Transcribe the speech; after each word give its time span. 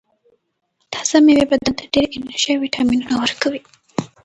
تازه 0.93 1.17
مېوې 1.25 1.45
بدن 1.51 1.71
ته 1.79 1.83
ډېره 1.93 2.13
انرژي 2.17 2.51
او 2.55 2.61
ویټامینونه 2.63 3.15
ورکوي. 3.17 3.61